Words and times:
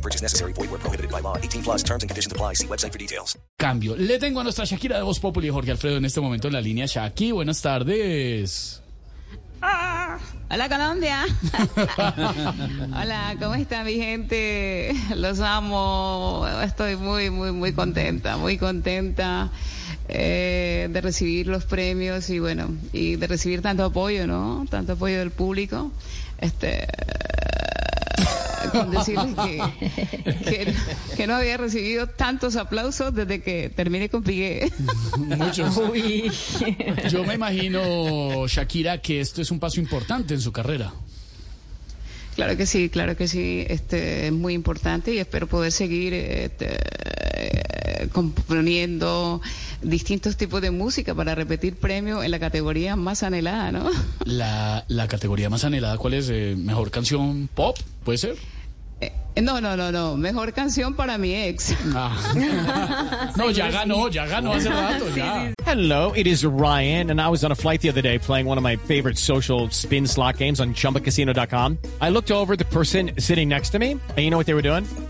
No 0.00 0.02
purchase 0.02 0.22
necessary. 0.22 0.54
Void 0.54 0.70
where 0.70 0.80
prohibited 0.80 1.10
by 1.10 1.20
law. 1.20 1.36
18 1.36 1.62
plus 1.62 1.82
terms 1.82 2.02
and 2.02 2.08
conditions 2.08 2.32
apply. 2.32 2.54
See 2.54 2.66
website 2.66 2.92
for 2.92 2.98
details. 2.98 3.38
Cambio. 3.58 3.94
Le 3.96 4.18
tengo 4.18 4.40
a 4.40 4.42
nuestra 4.42 4.64
Shakira 4.64 4.96
de 4.96 5.02
Voz 5.02 5.20
Populi, 5.20 5.50
Jorge 5.50 5.72
Alfredo, 5.72 5.98
en 5.98 6.06
este 6.06 6.22
momento 6.22 6.48
en 6.48 6.54
la 6.54 6.60
línea. 6.62 6.86
Shaki, 6.86 7.32
buenas 7.32 7.60
tardes. 7.60 8.80
Hola 10.50 10.68
Colombia. 10.68 11.26
Hola, 12.98 13.36
¿cómo 13.38 13.54
está 13.54 13.84
mi 13.84 13.96
gente? 13.96 14.94
Los 15.14 15.40
amo. 15.40 16.46
Estoy 16.62 16.96
muy, 16.96 17.28
muy, 17.28 17.52
muy 17.52 17.74
contenta, 17.74 18.38
muy 18.38 18.56
contenta 18.56 19.50
eh, 20.08 20.88
de 20.90 21.00
recibir 21.02 21.46
los 21.46 21.66
premios 21.66 22.30
y 22.30 22.38
bueno, 22.38 22.70
y 22.94 23.16
de 23.16 23.26
recibir 23.26 23.60
tanto 23.60 23.84
apoyo, 23.84 24.26
¿no? 24.26 24.64
Tanto 24.70 24.94
apoyo 24.94 25.18
del 25.18 25.30
público. 25.30 25.92
Este, 26.38 26.88
con 28.68 28.90
decirles 28.90 29.34
que, 29.44 30.34
que, 30.44 30.74
que 31.16 31.26
no 31.26 31.34
había 31.34 31.56
recibido 31.56 32.08
tantos 32.08 32.56
aplausos 32.56 33.14
desde 33.14 33.42
que 33.42 33.70
terminé 33.70 34.08
con 34.08 34.22
Piqué. 34.22 34.72
Muchos. 35.18 35.74
Yo 37.10 37.24
me 37.24 37.34
imagino, 37.34 38.46
Shakira, 38.46 38.98
que 39.00 39.20
esto 39.20 39.42
es 39.42 39.50
un 39.50 39.58
paso 39.58 39.80
importante 39.80 40.34
en 40.34 40.40
su 40.40 40.52
carrera. 40.52 40.92
Claro 42.36 42.56
que 42.56 42.64
sí, 42.64 42.88
claro 42.88 43.16
que 43.16 43.28
sí, 43.28 43.66
este 43.68 44.26
es 44.26 44.32
muy 44.32 44.54
importante 44.54 45.12
y 45.12 45.18
espero 45.18 45.46
poder 45.46 45.72
seguir 45.72 46.14
este, 46.14 46.78
componiendo 48.08 49.40
distintos 49.82 50.36
tipos 50.36 50.60
de 50.60 50.70
música 50.70 51.14
para 51.14 51.34
repetir 51.34 51.76
premios 51.76 52.24
en 52.24 52.30
la 52.30 52.38
categoría 52.38 52.96
más 52.96 53.22
anhelada, 53.22 53.72
¿no? 53.72 53.90
La, 54.24 54.84
la 54.88 55.08
categoría 55.08 55.50
más 55.50 55.64
anhelada, 55.64 55.96
¿cuál 55.98 56.14
es? 56.14 56.28
Eh, 56.30 56.54
¿Mejor 56.56 56.90
canción 56.90 57.48
pop? 57.54 57.76
¿Puede 58.04 58.18
ser? 58.18 58.36
Eh, 59.00 59.12
no, 59.40 59.60
no, 59.60 59.76
no, 59.76 59.90
no, 59.90 60.16
mejor 60.16 60.52
canción 60.52 60.94
para 60.94 61.16
mi 61.16 61.34
ex. 61.34 61.74
Ah. 61.94 63.32
no, 63.36 63.50
ya 63.50 63.70
ganó, 63.70 64.08
ya 64.08 64.26
ganó 64.26 64.52
hace 64.52 64.68
rato, 64.68 65.04
ya. 65.16 65.54
Hello, 65.64 66.12
it 66.14 66.26
is 66.26 66.44
Ryan, 66.44 67.10
and 67.10 67.20
I 67.20 67.28
was 67.28 67.44
on 67.44 67.52
a 67.52 67.54
flight 67.54 67.80
the 67.80 67.88
other 67.88 68.02
day 68.02 68.18
playing 68.18 68.46
one 68.46 68.58
of 68.58 68.64
my 68.64 68.76
favorite 68.76 69.16
social 69.16 69.70
spin 69.70 70.06
slot 70.06 70.36
games 70.36 70.60
on 70.60 70.74
chumbacasino.com. 70.74 71.78
I 72.00 72.10
looked 72.10 72.30
over 72.30 72.54
at 72.54 72.58
the 72.58 72.64
person 72.64 73.12
sitting 73.18 73.48
next 73.48 73.70
to 73.70 73.78
me, 73.78 73.92
and 73.92 74.18
you 74.18 74.30
know 74.30 74.36
what 74.36 74.46
they 74.46 74.54
were 74.54 74.62
doing? 74.62 74.84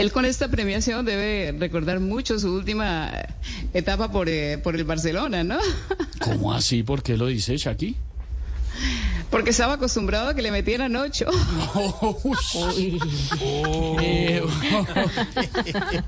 él 0.00 0.12
con 0.12 0.24
esta 0.24 0.48
premiación 0.48 1.04
debe 1.04 1.54
recordar 1.58 2.00
mucho 2.00 2.38
su 2.38 2.52
última 2.54 3.12
etapa 3.74 4.10
por, 4.10 4.28
eh, 4.28 4.56
por 4.58 4.74
el 4.74 4.84
Barcelona, 4.84 5.44
¿no? 5.44 5.58
¿Cómo 6.20 6.54
así? 6.54 6.82
¿Por 6.82 7.02
qué 7.02 7.16
lo 7.16 7.26
dice 7.26 7.56
Shaki? 7.56 7.96
Porque 9.30 9.50
estaba 9.50 9.74
acostumbrado 9.74 10.30
a 10.30 10.34
que 10.34 10.42
le 10.42 10.50
metieran 10.50 10.96
ocho. 10.96 11.26
Eh, 14.02 14.42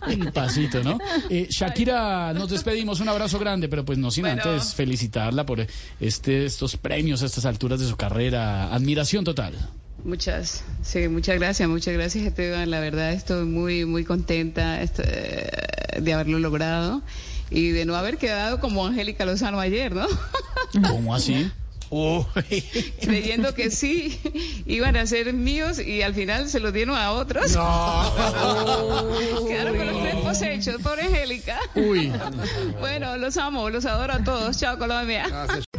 un 0.09 0.33
pasito, 0.33 0.83
¿no? 0.83 0.99
Eh, 1.29 1.47
Shakira, 1.51 2.33
nos 2.33 2.51
despedimos, 2.51 3.01
un 3.01 3.09
abrazo 3.09 3.39
grande, 3.39 3.69
pero 3.69 3.85
pues 3.85 3.99
no 3.99 4.11
sin 4.11 4.23
Bueno. 4.23 4.43
antes 4.43 4.75
felicitarla 4.75 5.45
por 5.47 5.67
este, 6.01 6.47
estos 6.47 6.77
premios 6.77 7.23
a 7.23 7.27
estas 7.27 7.45
alturas 7.45 7.81
de 7.81 7.87
su 7.87 7.97
carrera. 7.97 8.73
Admiración 8.75 9.25
total. 9.25 9.55
Muchas, 10.05 10.65
sí, 10.83 11.07
muchas 11.09 11.39
gracias, 11.39 11.69
muchas 11.69 11.95
gracias 11.95 12.25
Esteban. 12.25 12.71
La 12.71 12.81
verdad 12.81 13.13
estoy 13.13 13.45
muy, 13.45 13.85
muy 13.85 14.05
contenta 14.05 14.83
este, 14.83 15.49
de 16.01 16.13
haberlo 16.13 16.39
logrado 16.39 17.03
y 17.51 17.69
de 17.71 17.85
no 17.85 17.95
haber 17.95 18.19
quedado 18.19 18.59
como 18.59 18.87
Angélica 18.87 19.25
Lozano 19.25 19.61
ayer, 19.61 19.95
¿no? 19.95 20.07
¿Cómo 20.89 21.15
así? 21.15 21.51
Creyendo 23.03 23.55
que 23.55 23.71
sí 23.71 24.19
iban 24.65 24.97
a 24.97 25.07
ser 25.07 25.33
míos 25.35 25.79
y 25.79 26.01
al 26.01 26.15
final 26.15 26.49
se 26.49 26.59
los 26.59 26.73
dieron 26.73 26.97
a 26.97 27.13
otros. 27.13 27.53
Quedaron 29.47 29.77
con 29.77 29.87
los 29.87 30.03
tempos 30.03 30.41
hechos, 30.41 30.81
pobre 30.83 31.03
Angélica. 31.03 31.59
Uy. 31.75 32.11
Bueno, 32.81 33.19
los 33.19 33.37
amo, 33.37 33.69
los 33.69 33.85
adoro 33.85 34.15
a 34.15 34.25
todos. 34.25 34.59
Chao, 34.59 34.79
Colombia. 34.79 35.27